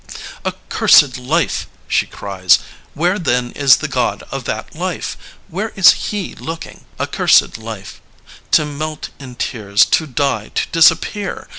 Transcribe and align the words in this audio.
Accursed 0.43 1.19
life!" 1.19 1.67
she 1.87 2.07
cries. 2.07 2.57
Where 2.95 3.19
20 3.19 3.19
LEONID 3.19 3.21
ANDREYEV 3.21 3.43
then 3.43 3.51
is 3.63 3.75
the 3.77 3.87
God 3.87 4.23
of 4.31 4.45
that 4.45 4.73
life? 4.73 5.15
Where 5.47 5.69
is 5.75 5.91
He 6.11 6.33
looking? 6.33 6.85
Accursed 6.99 7.59
life 7.59 8.01
I 8.25 8.29
To 8.53 8.65
melt 8.65 9.09
in 9.19 9.35
tears, 9.35 9.85
to 9.85 10.07
die, 10.07 10.47
to 10.55 10.65
dis 10.71 10.89
appear! 10.89 11.49